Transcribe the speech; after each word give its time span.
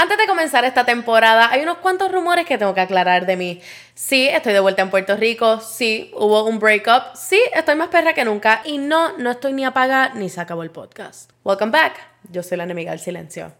Antes 0.00 0.16
de 0.16 0.28
comenzar 0.28 0.64
esta 0.64 0.84
temporada, 0.84 1.50
hay 1.50 1.60
unos 1.64 1.78
cuantos 1.78 2.12
rumores 2.12 2.46
que 2.46 2.56
tengo 2.56 2.72
que 2.72 2.80
aclarar 2.80 3.26
de 3.26 3.36
mí. 3.36 3.60
Sí, 3.94 4.28
estoy 4.28 4.52
de 4.52 4.60
vuelta 4.60 4.80
en 4.80 4.90
Puerto 4.90 5.16
Rico. 5.16 5.58
Sí, 5.60 6.12
hubo 6.14 6.44
un 6.44 6.60
breakup. 6.60 7.16
Sí, 7.16 7.40
estoy 7.52 7.74
más 7.74 7.88
perra 7.88 8.12
que 8.12 8.24
nunca. 8.24 8.62
Y 8.64 8.78
no, 8.78 9.18
no 9.18 9.32
estoy 9.32 9.54
ni 9.54 9.64
apagada 9.64 10.10
ni 10.14 10.28
se 10.28 10.40
acabó 10.40 10.62
el 10.62 10.70
podcast. 10.70 11.32
Welcome 11.42 11.72
back. 11.72 11.94
Yo 12.30 12.44
soy 12.44 12.58
la 12.58 12.62
enemiga 12.62 12.92
del 12.92 13.00
silencio. 13.00 13.52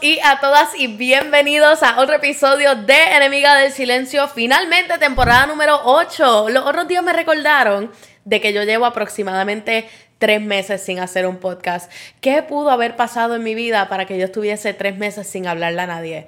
Y 0.00 0.20
a 0.20 0.38
todas 0.38 0.78
y 0.78 0.86
bienvenidos 0.86 1.82
a 1.82 1.98
otro 1.98 2.14
episodio 2.14 2.76
de 2.76 3.16
Enemiga 3.16 3.56
del 3.56 3.72
Silencio, 3.72 4.28
finalmente 4.28 4.96
temporada 4.98 5.46
número 5.46 5.80
8. 5.82 6.50
Los 6.50 6.64
otros 6.64 6.86
días 6.86 7.02
me 7.02 7.12
recordaron 7.12 7.90
de 8.24 8.40
que 8.40 8.52
yo 8.52 8.62
llevo 8.62 8.86
aproximadamente 8.86 9.88
tres 10.18 10.40
meses 10.40 10.84
sin 10.84 11.00
hacer 11.00 11.26
un 11.26 11.38
podcast. 11.38 11.90
¿Qué 12.20 12.44
pudo 12.44 12.70
haber 12.70 12.94
pasado 12.94 13.34
en 13.34 13.42
mi 13.42 13.56
vida 13.56 13.88
para 13.88 14.06
que 14.06 14.16
yo 14.16 14.26
estuviese 14.26 14.72
tres 14.72 14.96
meses 14.98 15.26
sin 15.26 15.48
hablarle 15.48 15.82
a 15.82 15.86
nadie? 15.88 16.26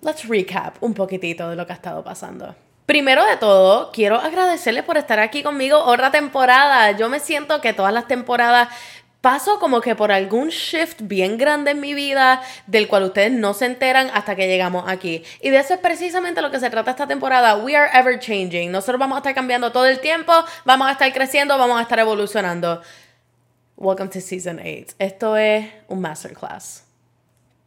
Let's 0.00 0.26
recap 0.26 0.82
un 0.82 0.94
poquitito 0.94 1.50
de 1.50 1.56
lo 1.56 1.66
que 1.66 1.74
ha 1.74 1.76
estado 1.76 2.02
pasando. 2.02 2.56
Primero 2.86 3.26
de 3.26 3.36
todo, 3.36 3.90
quiero 3.90 4.16
agradecerles 4.16 4.84
por 4.84 4.96
estar 4.96 5.18
aquí 5.18 5.42
conmigo 5.42 5.76
otra 5.76 6.12
temporada. 6.12 6.92
Yo 6.92 7.08
me 7.08 7.18
siento 7.18 7.60
que 7.60 7.72
todas 7.72 7.92
las 7.92 8.06
temporadas 8.06 8.68
paso 9.26 9.58
como 9.58 9.80
que 9.80 9.96
por 9.96 10.12
algún 10.12 10.50
shift 10.50 11.00
bien 11.02 11.36
grande 11.36 11.72
en 11.72 11.80
mi 11.80 11.94
vida 11.94 12.40
del 12.68 12.86
cual 12.86 13.02
ustedes 13.02 13.32
no 13.32 13.54
se 13.54 13.64
enteran 13.64 14.08
hasta 14.14 14.36
que 14.36 14.46
llegamos 14.46 14.84
aquí. 14.86 15.24
Y 15.40 15.50
de 15.50 15.58
eso 15.58 15.74
es 15.74 15.80
precisamente 15.80 16.40
lo 16.40 16.52
que 16.52 16.60
se 16.60 16.70
trata 16.70 16.92
esta 16.92 17.08
temporada. 17.08 17.56
We 17.56 17.74
are 17.74 17.90
ever 17.92 18.20
changing. 18.20 18.70
Nosotros 18.70 19.00
vamos 19.00 19.16
a 19.16 19.18
estar 19.18 19.34
cambiando 19.34 19.72
todo 19.72 19.86
el 19.86 19.98
tiempo, 19.98 20.32
vamos 20.64 20.86
a 20.86 20.92
estar 20.92 21.12
creciendo, 21.12 21.58
vamos 21.58 21.76
a 21.76 21.82
estar 21.82 21.98
evolucionando. 21.98 22.80
Welcome 23.76 24.10
to 24.10 24.20
Season 24.20 24.60
8. 24.60 24.94
Esto 25.00 25.36
es 25.36 25.72
un 25.88 26.00
masterclass. 26.00 26.85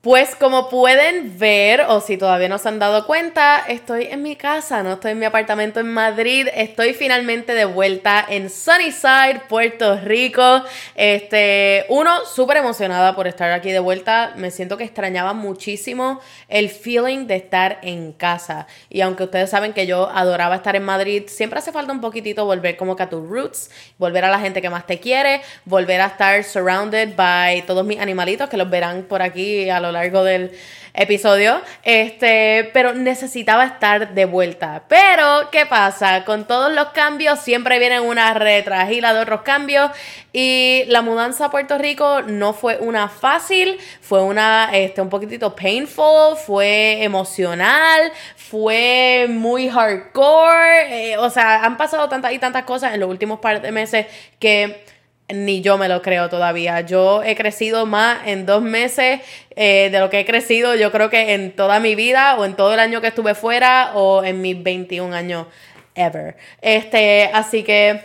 Pues 0.02 0.34
como 0.34 0.70
pueden 0.70 1.38
ver, 1.38 1.82
o 1.90 2.00
si 2.00 2.16
todavía 2.16 2.48
no 2.48 2.58
se 2.58 2.70
han 2.70 2.80
dado 2.80 3.06
cuenta, 3.06 3.66
estoy 3.68 4.06
en 4.06 4.24
mi 4.24 4.38
casa, 4.38 4.82
no 4.82 4.94
estoy 4.94 5.12
en 5.12 5.20
mi 5.20 5.26
apartamento 5.26 5.82
en 5.82 5.92
Madrid, 5.92 6.48
estoy 6.56 6.94
finalmente 6.94 7.54
de 7.54 7.66
vuelta 7.66 8.26
en 8.30 8.50
Sunnyside, 8.50 9.42
Puerto 9.50 10.00
Rico. 10.00 10.64
Este, 10.96 11.86
uno, 11.90 12.24
súper 12.26 12.56
emocionada 12.56 13.14
por 13.14 13.28
estar 13.28 13.52
aquí 13.52 13.74
de 13.74 13.80
vuelta, 13.80 14.32
me 14.38 14.52
siento 14.52 14.78
que 14.78 14.86
extrañaba 14.86 15.34
muchísimo 15.34 16.22
el 16.48 16.70
feeling 16.70 17.28
de 17.28 17.36
estar 17.36 17.80
en 17.82 18.14
casa. 18.14 18.68
Y 18.90 19.02
aunque 19.02 19.26
ustedes 19.26 19.50
saben 19.50 19.74
que 19.74 19.86
yo 19.86 20.10
adoraba 20.10 20.56
estar 20.56 20.78
en 20.78 20.84
Madrid, 20.86 21.24
siempre 21.28 21.60
hace 21.60 21.74
falta 21.74 21.92
un 21.92 22.00
poquitito 22.00 22.46
volver 22.46 22.78
como 22.78 22.96
que 22.96 23.04
a 23.04 23.10
tus 23.10 23.28
roots, 23.28 23.70
volver 23.98 24.24
a 24.24 24.30
la 24.30 24.40
gente 24.40 24.62
que 24.62 24.70
más 24.70 24.88
te 24.88 25.02
quiere, 25.02 25.42
volver 25.66 26.00
a 26.00 26.06
estar 26.06 26.42
surrounded 26.46 27.18
by 27.18 27.66
todos 27.66 27.86
mis 27.86 28.00
animalitos 28.00 28.48
que 28.48 28.56
los 28.56 28.70
verán 28.70 29.04
por 29.04 29.22
aquí 29.22 29.70
a 29.70 29.89
lo 29.92 30.00
largo 30.00 30.24
del 30.24 30.52
episodio, 30.94 31.62
este, 31.84 32.70
pero 32.74 32.94
necesitaba 32.94 33.66
estar 33.66 34.14
de 34.14 34.26
vuelta. 34.26 34.84
Pero, 34.88 35.50
¿qué 35.52 35.66
pasa? 35.66 36.26
Con 36.26 36.46
todos 36.46 36.74
los 36.74 36.90
cambios 36.90 37.40
siempre 37.40 37.80
vienen 37.80 38.02
una 38.02 38.34
retragila 38.34 39.14
de 39.14 39.20
otros 39.20 39.42
cambios 39.42 39.92
y 40.34 40.84
la 40.88 41.02
mudanza 41.02 41.46
a 41.46 41.52
Puerto 41.52 41.78
Rico 41.78 42.22
no 42.24 42.54
fue 42.54 42.78
una 42.80 43.08
fácil, 43.08 43.78
fue 44.02 44.22
una, 44.24 44.70
este, 44.74 45.02
un 45.02 45.10
poquitito 45.10 45.56
painful, 45.56 46.36
fue 46.38 47.04
emocional, 47.04 48.12
fue 48.36 49.28
muy 49.30 49.70
hardcore, 49.70 51.12
eh, 51.12 51.18
o 51.18 51.30
sea, 51.30 51.64
han 51.64 51.78
pasado 51.78 52.10
tantas 52.10 52.34
y 52.34 52.40
tantas 52.40 52.64
cosas 52.64 52.94
en 52.94 53.00
los 53.00 53.10
últimos 53.10 53.40
par 53.40 53.62
de 53.62 53.72
meses 53.72 54.08
que 54.40 54.84
ni 55.34 55.62
yo 55.62 55.78
me 55.78 55.88
lo 55.88 56.02
creo 56.02 56.30
todavía. 56.30 56.82
Yo 56.82 57.24
he 57.24 57.36
crecido 57.36 57.86
más 57.86 58.28
en 58.28 58.46
dos 58.46 58.62
meses 58.62 59.22
eh, 59.56 59.90
de 59.92 60.00
lo 60.00 60.10
que 60.10 60.20
he 60.20 60.26
crecido, 60.26 60.76
yo 60.76 60.92
creo 60.92 61.10
que 61.10 61.34
en 61.34 61.56
toda 61.56 61.80
mi 61.80 61.96
vida 61.96 62.36
o 62.38 62.46
en 62.46 62.56
todo 62.56 62.74
el 62.74 62.80
año 62.80 63.02
que 63.02 63.08
estuve 63.08 63.36
fuera 63.36 63.92
o 63.96 64.24
en 64.24 64.42
mis 64.42 64.62
21 64.62 65.16
años 65.16 65.48
ever. 65.96 66.38
Este, 66.62 67.30
así 67.34 67.64
que, 67.64 68.02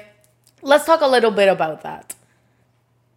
let's 0.63 0.85
talk 0.85 1.03
a 1.03 1.09
little 1.09 1.31
bit 1.31 1.49
about 1.49 1.81
that. 1.83 2.24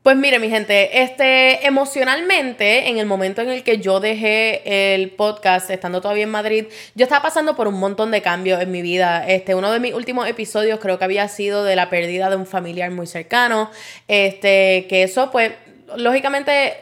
Pues 0.07 0.15
mire, 0.15 0.39
mi 0.39 0.49
gente, 0.49 1.01
este, 1.01 1.67
emocionalmente, 1.67 2.87
en 2.87 2.97
el 2.97 3.05
momento 3.05 3.41
en 3.41 3.49
el 3.49 3.61
que 3.61 3.79
yo 3.79 3.99
dejé 3.99 4.93
el 4.93 5.09
podcast, 5.09 5.69
estando 5.69 5.99
todavía 5.99 6.23
en 6.23 6.29
Madrid, 6.29 6.67
yo 6.95 7.03
estaba 7.03 7.23
pasando 7.23 7.57
por 7.57 7.67
un 7.67 7.77
montón 7.77 8.11
de 8.11 8.21
cambios 8.21 8.61
en 8.61 8.71
mi 8.71 8.81
vida. 8.81 9.27
Este, 9.27 9.53
uno 9.53 9.69
de 9.69 9.81
mis 9.81 9.93
últimos 9.93 10.25
episodios 10.29 10.79
creo 10.79 10.97
que 10.97 11.03
había 11.03 11.27
sido 11.27 11.65
de 11.65 11.75
la 11.75 11.89
pérdida 11.89 12.29
de 12.29 12.37
un 12.37 12.45
familiar 12.45 12.89
muy 12.89 13.05
cercano. 13.05 13.69
Este, 14.07 14.85
que 14.87 15.03
eso, 15.03 15.29
pues, 15.29 15.51
lógicamente, 15.97 16.77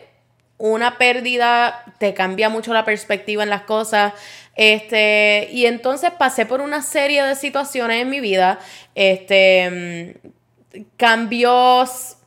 una 0.59 0.99
pérdida 0.99 1.83
te 1.97 2.13
cambia 2.13 2.49
mucho 2.49 2.73
la 2.75 2.85
perspectiva 2.85 3.41
en 3.41 3.49
las 3.49 3.63
cosas. 3.63 4.13
Este, 4.55 5.49
y 5.51 5.65
entonces 5.65 6.11
pasé 6.11 6.45
por 6.45 6.61
una 6.61 6.83
serie 6.83 7.23
de 7.23 7.33
situaciones 7.33 8.03
en 8.03 8.09
mi 8.11 8.19
vida. 8.19 8.59
Este, 8.93 10.13
mm, 10.75 10.81
cambios 10.95 12.17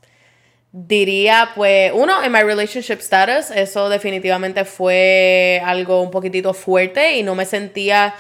Diría, 0.87 1.51
pues, 1.57 1.91
uno, 1.93 2.23
en 2.23 2.31
my 2.31 2.43
relationship 2.43 3.01
status, 3.01 3.51
eso 3.51 3.89
definitivamente 3.89 4.65
fue 4.65 5.61
algo 5.65 6.01
un 6.01 6.13
poquitito 6.13 6.55
fuerte 6.55 7.17
y 7.17 7.25
no 7.25 7.35
me 7.35 7.47
sentía 7.47 8.15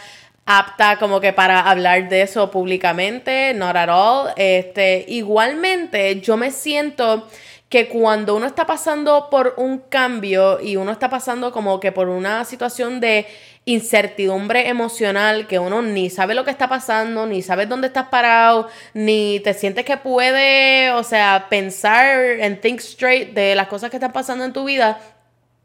apta 0.44 0.98
como 0.98 1.20
que 1.20 1.32
para 1.32 1.60
hablar 1.60 2.08
de 2.08 2.22
eso 2.22 2.50
públicamente, 2.50 3.54
not 3.54 3.76
at 3.76 3.88
all. 3.88 4.32
Este, 4.34 5.04
igualmente, 5.06 6.20
yo 6.20 6.36
me 6.36 6.50
siento 6.50 7.28
que 7.68 7.88
cuando 7.88 8.34
uno 8.34 8.46
está 8.46 8.66
pasando 8.66 9.28
por 9.30 9.54
un 9.58 9.78
cambio 9.78 10.60
y 10.60 10.76
uno 10.76 10.90
está 10.90 11.10
pasando 11.10 11.52
como 11.52 11.80
que 11.80 11.92
por 11.92 12.08
una 12.08 12.44
situación 12.44 12.98
de 13.00 13.26
incertidumbre 13.66 14.68
emocional, 14.68 15.46
que 15.46 15.58
uno 15.58 15.82
ni 15.82 16.08
sabe 16.08 16.34
lo 16.34 16.44
que 16.44 16.50
está 16.50 16.68
pasando, 16.68 17.26
ni 17.26 17.42
sabes 17.42 17.68
dónde 17.68 17.88
estás 17.88 18.08
parado, 18.08 18.68
ni 18.94 19.40
te 19.40 19.52
sientes 19.52 19.84
que 19.84 19.98
puede, 19.98 20.90
o 20.92 21.04
sea, 21.04 21.48
pensar 21.50 22.24
en 22.40 22.58
think 22.60 22.80
straight 22.80 23.34
de 23.34 23.54
las 23.54 23.68
cosas 23.68 23.90
que 23.90 23.96
están 23.96 24.12
pasando 24.12 24.44
en 24.44 24.54
tu 24.54 24.64
vida, 24.64 24.98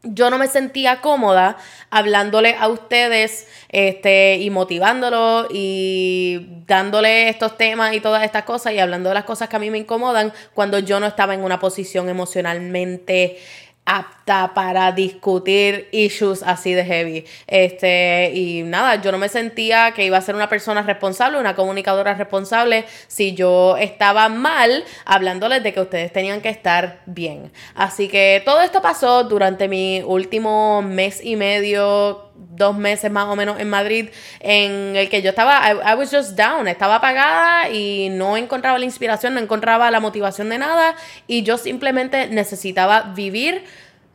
yo 0.04 0.30
no 0.30 0.38
me 0.38 0.48
sentía 0.48 1.00
cómoda 1.00 1.56
hablándole 1.90 2.56
a 2.58 2.68
ustedes 2.68 3.46
este, 3.68 4.36
y 4.36 4.50
motivándolo 4.50 5.48
y 5.50 6.46
dándole 6.66 7.28
estos 7.28 7.56
temas 7.56 7.94
y 7.94 8.00
todas 8.00 8.24
estas 8.24 8.44
cosas 8.44 8.72
y 8.72 8.78
hablando 8.78 9.08
de 9.08 9.14
las 9.14 9.24
cosas 9.24 9.48
que 9.48 9.56
a 9.56 9.58
mí 9.58 9.70
me 9.70 9.78
incomodan 9.78 10.32
cuando 10.54 10.78
yo 10.78 11.00
no 11.00 11.06
estaba 11.06 11.34
en 11.34 11.42
una 11.42 11.58
posición 11.58 12.08
emocionalmente 12.08 13.38
apta 13.86 14.52
para 14.54 14.92
discutir 14.92 15.88
issues 15.92 16.42
así 16.42 16.72
de 16.72 16.84
heavy. 16.84 17.24
Este, 17.46 18.32
y 18.34 18.62
nada, 18.62 18.96
yo 18.96 19.12
no 19.12 19.18
me 19.18 19.28
sentía 19.28 19.92
que 19.92 20.04
iba 20.04 20.16
a 20.16 20.22
ser 20.22 20.34
una 20.34 20.48
persona 20.48 20.82
responsable, 20.82 21.38
una 21.38 21.54
comunicadora 21.54 22.14
responsable, 22.14 22.84
si 23.08 23.34
yo 23.34 23.76
estaba 23.76 24.28
mal 24.28 24.84
hablándoles 25.04 25.62
de 25.62 25.72
que 25.72 25.80
ustedes 25.80 26.12
tenían 26.12 26.40
que 26.40 26.48
estar 26.48 27.00
bien. 27.06 27.52
Así 27.74 28.08
que 28.08 28.42
todo 28.44 28.62
esto 28.62 28.80
pasó 28.80 29.24
durante 29.24 29.68
mi 29.68 30.02
último 30.02 30.82
mes 30.82 31.22
y 31.22 31.36
medio, 31.36 32.30
dos 32.36 32.76
meses 32.76 33.10
más 33.10 33.26
o 33.26 33.36
menos 33.36 33.60
en 33.60 33.68
Madrid, 33.70 34.10
en 34.40 34.96
el 34.96 35.08
que 35.08 35.22
yo 35.22 35.30
estaba, 35.30 35.60
I, 35.70 35.92
I 35.92 35.94
was 35.94 36.10
just 36.10 36.36
down, 36.36 36.68
estaba 36.68 36.96
apagada 36.96 37.70
y 37.70 38.08
no 38.10 38.36
encontraba 38.36 38.78
la 38.78 38.84
inspiración, 38.84 39.34
no 39.34 39.40
encontraba 39.40 39.90
la 39.90 40.00
motivación 40.00 40.48
de 40.48 40.58
nada 40.58 40.96
y 41.26 41.42
yo 41.42 41.58
simplemente 41.58 42.28
necesitaba 42.28 43.12
vivir 43.14 43.64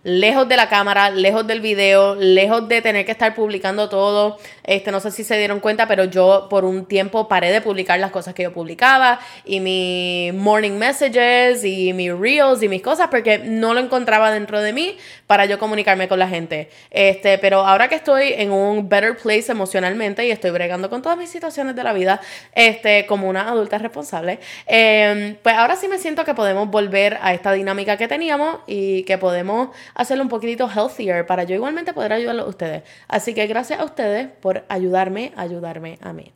lejos 0.03 0.47
de 0.47 0.55
la 0.55 0.69
cámara, 0.69 1.09
lejos 1.09 1.45
del 1.45 1.59
video, 1.59 2.15
lejos 2.15 2.67
de 2.67 2.81
tener 2.81 3.05
que 3.05 3.11
estar 3.11 3.35
publicando 3.35 3.89
todo. 3.89 4.37
Este, 4.63 4.91
no 4.91 4.99
sé 4.99 5.11
si 5.11 5.23
se 5.23 5.37
dieron 5.37 5.59
cuenta, 5.59 5.87
pero 5.87 6.05
yo 6.05 6.47
por 6.49 6.63
un 6.63 6.85
tiempo 6.85 7.27
paré 7.27 7.51
de 7.51 7.61
publicar 7.61 7.99
las 7.99 8.11
cosas 8.11 8.33
que 8.33 8.43
yo 8.43 8.53
publicaba 8.53 9.19
y 9.43 9.59
mi 9.59 10.31
morning 10.33 10.71
messages 10.71 11.63
y 11.65 11.91
mis 11.93 12.13
reels 12.13 12.63
y 12.63 12.69
mis 12.69 12.81
cosas 12.81 13.07
porque 13.09 13.39
no 13.39 13.73
lo 13.73 13.79
encontraba 13.79 14.31
dentro 14.31 14.61
de 14.61 14.73
mí 14.73 14.97
para 15.27 15.45
yo 15.45 15.59
comunicarme 15.59 16.07
con 16.07 16.19
la 16.19 16.29
gente. 16.29 16.69
Este, 16.91 17.37
pero 17.37 17.65
ahora 17.65 17.89
que 17.89 17.95
estoy 17.95 18.33
en 18.33 18.51
un 18.51 18.87
better 18.87 19.17
place 19.17 19.51
emocionalmente 19.51 20.25
y 20.25 20.31
estoy 20.31 20.51
bregando 20.51 20.89
con 20.89 21.01
todas 21.01 21.17
mis 21.17 21.29
situaciones 21.29 21.75
de 21.75 21.83
la 21.83 21.93
vida, 21.93 22.21
este, 22.53 23.05
como 23.05 23.27
una 23.27 23.49
adulta 23.49 23.77
responsable, 23.77 24.39
em, 24.65 25.35
pues 25.41 25.55
ahora 25.55 25.75
sí 25.75 25.87
me 25.87 25.97
siento 25.97 26.23
que 26.23 26.33
podemos 26.33 26.69
volver 26.69 27.17
a 27.21 27.33
esta 27.33 27.51
dinámica 27.51 27.97
que 27.97 28.07
teníamos 28.07 28.59
y 28.67 29.03
que 29.03 29.17
podemos 29.17 29.69
hacerlo 29.93 30.23
un 30.23 30.29
poquitito 30.29 30.69
healthier 30.69 31.25
para 31.25 31.43
yo 31.43 31.55
igualmente 31.55 31.93
poder 31.93 32.13
ayudarlo 32.13 32.43
a 32.43 32.47
ustedes. 32.47 32.83
Así 33.07 33.33
que 33.33 33.47
gracias 33.47 33.79
a 33.79 33.85
ustedes 33.85 34.27
por 34.41 34.65
ayudarme, 34.69 35.33
ayudarme 35.35 35.99
a 36.01 36.13
mí. 36.13 36.31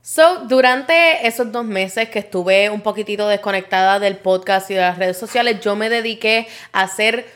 So, 0.00 0.46
durante 0.46 1.26
esos 1.26 1.52
dos 1.52 1.66
meses 1.66 2.08
que 2.08 2.20
estuve 2.20 2.70
un 2.70 2.80
poquitito 2.80 3.28
desconectada 3.28 3.98
del 3.98 4.16
podcast 4.16 4.70
y 4.70 4.74
de 4.74 4.80
las 4.80 4.96
redes 4.96 5.18
sociales, 5.18 5.60
yo 5.60 5.76
me 5.76 5.90
dediqué 5.90 6.48
a 6.72 6.82
hacer 6.82 7.26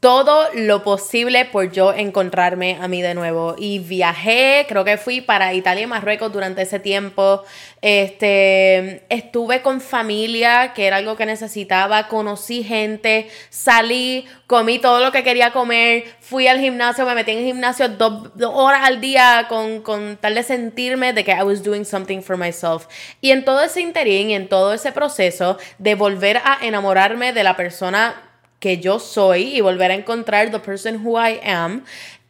todo 0.00 0.48
lo 0.54 0.82
posible 0.82 1.44
por 1.44 1.70
yo 1.70 1.92
encontrarme 1.92 2.78
a 2.80 2.88
mí 2.88 3.02
de 3.02 3.12
nuevo. 3.12 3.54
Y 3.58 3.80
viajé, 3.80 4.64
creo 4.66 4.82
que 4.82 4.96
fui 4.96 5.20
para 5.20 5.52
Italia 5.52 5.84
y 5.84 5.86
Marruecos 5.86 6.32
durante 6.32 6.62
ese 6.62 6.80
tiempo. 6.80 7.44
Este, 7.82 9.04
estuve 9.14 9.60
con 9.60 9.82
familia, 9.82 10.72
que 10.72 10.86
era 10.86 10.96
algo 10.96 11.16
que 11.16 11.26
necesitaba, 11.26 12.08
conocí 12.08 12.62
gente, 12.62 13.28
salí, 13.50 14.26
comí 14.46 14.78
todo 14.78 15.00
lo 15.00 15.12
que 15.12 15.22
quería 15.22 15.52
comer, 15.52 16.04
fui 16.20 16.46
al 16.46 16.60
gimnasio, 16.60 17.04
me 17.04 17.14
metí 17.14 17.32
en 17.32 17.38
el 17.38 17.44
gimnasio 17.44 17.90
dos, 17.90 18.30
horas 18.40 18.80
al 18.84 19.02
día 19.02 19.46
con, 19.50 19.82
con, 19.82 20.16
tal 20.16 20.34
de 20.34 20.42
sentirme 20.42 21.12
de 21.12 21.24
que 21.24 21.32
I 21.32 21.42
was 21.42 21.62
doing 21.62 21.84
something 21.84 22.22
for 22.22 22.38
myself. 22.38 22.86
Y 23.20 23.32
en 23.32 23.44
todo 23.44 23.62
ese 23.62 23.82
interín 23.82 24.30
y 24.30 24.34
en 24.34 24.48
todo 24.48 24.72
ese 24.72 24.92
proceso 24.92 25.58
de 25.78 25.94
volver 25.94 26.38
a 26.38 26.58
enamorarme 26.62 27.34
de 27.34 27.44
la 27.44 27.54
persona 27.54 28.29
que 28.60 28.78
yo 28.78 28.98
soy 28.98 29.56
y 29.56 29.60
volver 29.62 29.90
a 29.90 29.94
encontrar 29.94 30.50
the 30.50 30.60
person 30.60 31.04
who 31.04 31.18
I 31.18 31.40
am, 31.42 31.82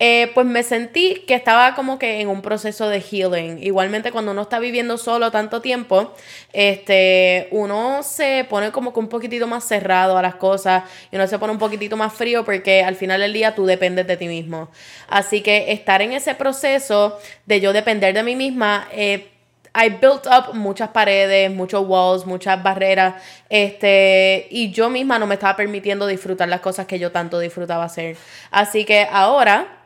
eh, 0.02 0.30
pues 0.32 0.46
me 0.46 0.62
sentí 0.62 1.24
que 1.26 1.34
estaba 1.34 1.74
como 1.74 1.98
que 1.98 2.22
en 2.22 2.28
un 2.28 2.40
proceso 2.40 2.88
de 2.88 3.02
healing. 3.02 3.62
Igualmente 3.62 4.12
cuando 4.12 4.30
uno 4.32 4.42
está 4.42 4.58
viviendo 4.58 4.96
solo 4.96 5.30
tanto 5.30 5.60
tiempo, 5.60 6.14
este, 6.54 7.48
uno 7.50 8.02
se 8.02 8.46
pone 8.48 8.72
como 8.72 8.94
que 8.94 9.00
un 9.00 9.08
poquitito 9.08 9.46
más 9.46 9.64
cerrado 9.64 10.16
a 10.16 10.22
las 10.22 10.36
cosas 10.36 10.84
y 11.12 11.16
uno 11.16 11.26
se 11.26 11.38
pone 11.38 11.52
un 11.52 11.58
poquitito 11.58 11.98
más 11.98 12.14
frío 12.14 12.46
porque 12.46 12.82
al 12.82 12.96
final 12.96 13.20
del 13.20 13.34
día 13.34 13.54
tú 13.54 13.66
dependes 13.66 14.06
de 14.06 14.16
ti 14.16 14.26
mismo. 14.26 14.70
Así 15.06 15.42
que 15.42 15.70
estar 15.72 16.00
en 16.00 16.12
ese 16.12 16.34
proceso 16.34 17.18
de 17.44 17.60
yo 17.60 17.74
depender 17.74 18.14
de 18.14 18.22
mí 18.22 18.36
misma, 18.36 18.88
eh, 18.92 19.29
I 19.74 19.88
built 19.88 20.26
up 20.26 20.54
muchas 20.54 20.88
paredes, 20.88 21.50
muchos 21.50 21.86
walls, 21.86 22.26
muchas 22.26 22.60
barreras, 22.62 23.14
este, 23.48 24.48
y 24.50 24.70
yo 24.72 24.90
misma 24.90 25.18
no 25.18 25.26
me 25.26 25.34
estaba 25.34 25.56
permitiendo 25.56 26.06
disfrutar 26.06 26.48
las 26.48 26.60
cosas 26.60 26.86
que 26.86 26.98
yo 26.98 27.12
tanto 27.12 27.38
disfrutaba 27.38 27.84
hacer. 27.84 28.16
Así 28.50 28.84
que 28.84 29.06
ahora 29.10 29.80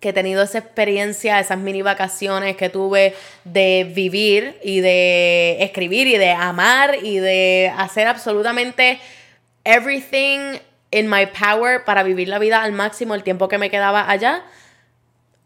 que 0.00 0.08
he 0.08 0.12
tenido 0.12 0.42
esa 0.42 0.58
experiencia, 0.58 1.38
esas 1.38 1.58
mini 1.58 1.80
vacaciones 1.80 2.56
que 2.56 2.68
tuve 2.68 3.14
de 3.44 3.88
vivir 3.94 4.58
y 4.64 4.80
de 4.80 5.58
escribir 5.60 6.08
y 6.08 6.18
de 6.18 6.32
amar 6.32 6.96
y 7.00 7.18
de 7.18 7.72
hacer 7.78 8.08
absolutamente 8.08 8.98
everything 9.64 10.58
in 10.90 11.08
my 11.08 11.26
power 11.26 11.84
para 11.84 12.02
vivir 12.02 12.26
la 12.26 12.40
vida 12.40 12.64
al 12.64 12.72
máximo 12.72 13.14
el 13.14 13.22
tiempo 13.22 13.46
que 13.46 13.58
me 13.58 13.70
quedaba 13.70 14.10
allá, 14.10 14.42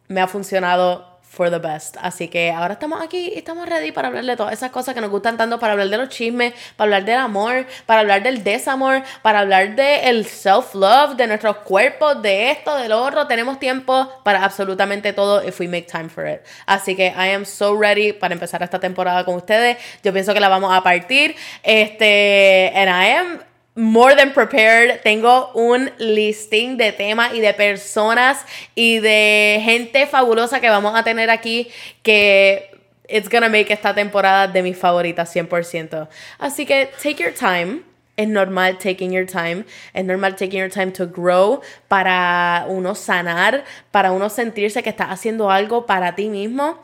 me 0.08 0.22
ha 0.22 0.26
funcionado 0.26 1.15
for 1.36 1.50
the 1.50 1.58
best. 1.58 1.96
Así 2.00 2.28
que 2.28 2.50
ahora 2.50 2.74
estamos 2.74 3.02
aquí 3.02 3.32
y 3.34 3.38
estamos 3.38 3.68
ready 3.68 3.92
para 3.92 4.08
hablar 4.08 4.24
de 4.24 4.36
todas 4.36 4.54
esas 4.54 4.70
cosas 4.70 4.94
que 4.94 5.02
nos 5.02 5.10
gustan 5.10 5.36
tanto, 5.36 5.58
para 5.58 5.74
hablar 5.74 5.88
de 5.88 5.98
los 5.98 6.08
chismes, 6.08 6.54
para 6.76 6.86
hablar 6.86 7.04
del 7.04 7.18
amor, 7.18 7.66
para 7.84 8.00
hablar 8.00 8.22
del 8.22 8.42
desamor, 8.42 9.02
para 9.20 9.40
hablar 9.40 9.76
del 9.76 10.24
self-love, 10.24 11.16
de 11.16 11.26
nuestros 11.26 11.58
cuerpos, 11.58 12.22
de 12.22 12.50
esto, 12.50 12.74
del 12.76 12.92
otro. 12.92 13.26
Tenemos 13.26 13.58
tiempo 13.58 14.10
para 14.24 14.42
absolutamente 14.42 15.12
todo 15.12 15.46
if 15.46 15.60
we 15.60 15.68
make 15.68 15.86
time 15.86 16.08
for 16.08 16.26
it. 16.26 16.40
Así 16.64 16.96
que 16.96 17.08
I 17.08 17.34
am 17.34 17.44
so 17.44 17.78
ready 17.78 18.12
para 18.14 18.32
empezar 18.32 18.62
esta 18.62 18.80
temporada 18.80 19.24
con 19.24 19.34
ustedes. 19.34 19.76
Yo 20.02 20.12
pienso 20.12 20.32
que 20.32 20.40
la 20.40 20.48
vamos 20.48 20.74
a 20.74 20.82
partir. 20.82 21.36
Este, 21.62 22.72
and 22.74 22.88
I 22.88 23.10
am 23.12 23.55
more 23.76 24.14
than 24.16 24.32
prepared. 24.32 25.02
Tengo 25.02 25.52
un 25.54 25.90
listing 25.98 26.76
de 26.76 26.92
temas 26.92 27.34
y 27.34 27.40
de 27.40 27.52
personas 27.54 28.44
y 28.74 28.98
de 28.98 29.60
gente 29.62 30.06
fabulosa 30.06 30.60
que 30.60 30.68
vamos 30.68 30.98
a 30.98 31.04
tener 31.04 31.30
aquí 31.30 31.68
que 32.02 32.70
it's 33.08 33.28
gonna 33.28 33.48
make 33.48 33.70
esta 33.70 33.94
temporada 33.94 34.48
de 34.48 34.62
mis 34.62 34.76
favoritas 34.76 35.34
100%. 35.34 36.08
Así 36.38 36.66
que 36.66 36.90
take 37.02 37.22
your 37.22 37.32
time. 37.32 37.82
Es 38.16 38.26
normal 38.26 38.78
taking 38.78 39.12
your 39.12 39.26
time. 39.26 39.66
Es 39.92 40.04
normal 40.04 40.34
taking 40.36 40.58
your 40.58 40.70
time 40.70 40.90
to 40.92 41.06
grow 41.06 41.60
para 41.88 42.64
uno 42.66 42.94
sanar, 42.94 43.64
para 43.90 44.10
uno 44.10 44.30
sentirse 44.30 44.82
que 44.82 44.88
estás 44.88 45.08
haciendo 45.10 45.50
algo 45.50 45.84
para 45.84 46.14
ti 46.14 46.30
mismo. 46.30 46.78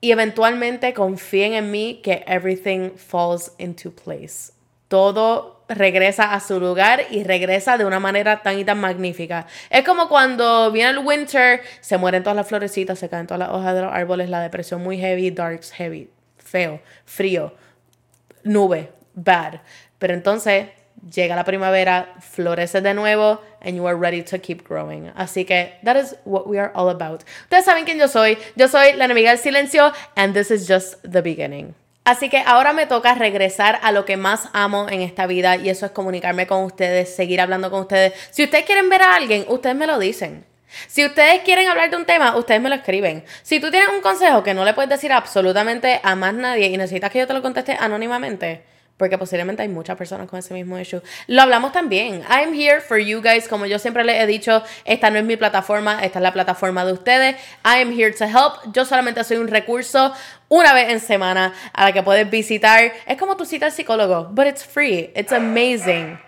Y 0.00 0.10
eventualmente 0.10 0.92
confíen 0.94 1.54
en 1.54 1.70
mí 1.70 2.00
que 2.02 2.24
everything 2.26 2.90
falls 2.96 3.52
into 3.58 3.92
place. 3.92 4.52
Todo 4.88 5.61
regresa 5.74 6.32
a 6.32 6.40
su 6.40 6.60
lugar 6.60 7.04
y 7.10 7.24
regresa 7.24 7.78
de 7.78 7.84
una 7.84 8.00
manera 8.00 8.42
tan 8.42 8.58
y 8.58 8.64
tan 8.64 8.80
magnífica. 8.80 9.46
Es 9.70 9.84
como 9.84 10.08
cuando 10.08 10.70
viene 10.70 10.90
el 10.90 10.98
winter, 10.98 11.62
se 11.80 11.98
mueren 11.98 12.22
todas 12.22 12.36
las 12.36 12.46
florecitas, 12.46 12.98
se 12.98 13.08
caen 13.08 13.26
todas 13.26 13.40
las 13.40 13.50
hojas 13.50 13.74
de 13.74 13.82
los 13.82 13.92
árboles, 13.92 14.28
la 14.30 14.40
depresión 14.40 14.82
muy 14.82 14.98
heavy, 14.98 15.30
darks 15.30 15.72
heavy, 15.72 16.10
feo, 16.38 16.80
frío, 17.04 17.54
nube, 18.44 18.90
bad. 19.14 19.60
Pero 19.98 20.14
entonces 20.14 20.68
llega 21.10 21.36
la 21.36 21.44
primavera, 21.44 22.14
florece 22.20 22.80
de 22.80 22.94
nuevo, 22.94 23.40
and 23.60 23.76
you 23.76 23.86
are 23.86 23.96
ready 23.96 24.22
to 24.22 24.38
keep 24.38 24.66
growing. 24.66 25.10
Así 25.14 25.44
que 25.44 25.74
that 25.84 25.96
is 25.96 26.16
what 26.24 26.46
we 26.46 26.58
are 26.58 26.70
all 26.74 26.88
about. 26.88 27.24
Ustedes 27.44 27.64
saben 27.64 27.84
quién 27.84 27.98
yo 27.98 28.08
soy. 28.08 28.38
Yo 28.56 28.68
soy 28.68 28.94
la 28.94 29.04
enemiga 29.04 29.30
del 29.30 29.38
silencio, 29.38 29.92
and 30.16 30.34
this 30.34 30.50
is 30.50 30.66
just 30.66 30.96
the 31.02 31.22
beginning. 31.22 31.74
Así 32.04 32.28
que 32.28 32.38
ahora 32.38 32.72
me 32.72 32.86
toca 32.86 33.14
regresar 33.14 33.78
a 33.82 33.92
lo 33.92 34.04
que 34.04 34.16
más 34.16 34.48
amo 34.52 34.88
en 34.88 35.02
esta 35.02 35.26
vida 35.26 35.56
y 35.56 35.68
eso 35.68 35.86
es 35.86 35.92
comunicarme 35.92 36.48
con 36.48 36.64
ustedes, 36.64 37.14
seguir 37.14 37.40
hablando 37.40 37.70
con 37.70 37.80
ustedes. 37.80 38.12
Si 38.30 38.42
ustedes 38.42 38.64
quieren 38.64 38.88
ver 38.88 39.02
a 39.02 39.14
alguien, 39.14 39.44
ustedes 39.48 39.76
me 39.76 39.86
lo 39.86 40.00
dicen. 40.00 40.44
Si 40.88 41.04
ustedes 41.04 41.42
quieren 41.42 41.68
hablar 41.68 41.90
de 41.90 41.96
un 41.96 42.04
tema, 42.04 42.36
ustedes 42.36 42.60
me 42.60 42.70
lo 42.70 42.74
escriben. 42.74 43.24
Si 43.42 43.60
tú 43.60 43.70
tienes 43.70 43.90
un 43.90 44.00
consejo 44.00 44.42
que 44.42 44.54
no 44.54 44.64
le 44.64 44.74
puedes 44.74 44.90
decir 44.90 45.12
absolutamente 45.12 46.00
a 46.02 46.16
más 46.16 46.34
nadie 46.34 46.66
y 46.68 46.76
necesitas 46.76 47.10
que 47.10 47.20
yo 47.20 47.26
te 47.26 47.34
lo 47.34 47.42
conteste 47.42 47.76
anónimamente, 47.78 48.62
porque 48.96 49.18
posiblemente 49.18 49.62
hay 49.62 49.68
muchas 49.68 49.96
personas 49.96 50.28
con 50.28 50.38
ese 50.38 50.54
mismo 50.54 50.78
issue. 50.78 51.02
Lo 51.26 51.42
hablamos 51.42 51.72
también. 51.72 52.22
I'm 52.28 52.54
here 52.54 52.80
for 52.80 52.98
you 52.98 53.20
guys. 53.20 53.48
Como 53.48 53.66
yo 53.66 53.78
siempre 53.78 54.04
les 54.04 54.22
he 54.22 54.26
dicho, 54.26 54.62
esta 54.84 55.10
no 55.10 55.18
es 55.18 55.24
mi 55.24 55.36
plataforma, 55.36 56.04
esta 56.04 56.18
es 56.18 56.22
la 56.22 56.32
plataforma 56.32 56.84
de 56.84 56.92
ustedes. 56.92 57.36
I 57.64 57.82
am 57.82 57.92
here 57.92 58.12
to 58.12 58.24
help. 58.24 58.72
Yo 58.72 58.84
solamente 58.84 59.24
soy 59.24 59.38
un 59.38 59.48
recurso 59.48 60.14
una 60.48 60.72
vez 60.72 60.90
en 60.90 61.00
semana 61.00 61.52
a 61.72 61.86
la 61.86 61.92
que 61.92 62.02
puedes 62.02 62.30
visitar. 62.30 62.92
Es 63.06 63.16
como 63.18 63.36
tu 63.36 63.44
cita 63.44 63.66
al 63.66 63.72
psicólogo, 63.72 64.28
but 64.30 64.46
it's 64.46 64.64
free. 64.64 65.10
It's 65.16 65.32
amazing. 65.32 66.18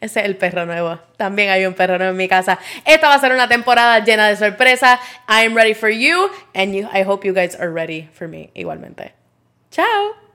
Ese 0.00 0.20
es 0.20 0.26
el 0.26 0.36
perro 0.36 0.66
nuevo. 0.66 0.98
También 1.16 1.50
hay 1.50 1.64
un 1.66 1.74
perro 1.74 1.98
nuevo 1.98 2.10
en 2.10 2.16
mi 2.16 2.28
casa. 2.28 2.58
Esta 2.84 3.08
va 3.08 3.14
a 3.14 3.18
ser 3.18 3.32
una 3.32 3.48
temporada 3.48 4.04
llena 4.04 4.28
de 4.28 4.36
sorpresas. 4.36 5.00
I 5.28 5.46
am 5.46 5.54
ready 5.54 5.74
for 5.74 5.88
you 5.88 6.30
and 6.54 6.74
you, 6.74 6.88
I 6.92 7.02
hope 7.02 7.26
you 7.26 7.34
guys 7.34 7.54
are 7.58 7.70
ready 7.70 8.08
for 8.12 8.28
me 8.28 8.50
igualmente. 8.54 9.14
Chao. 9.70 10.25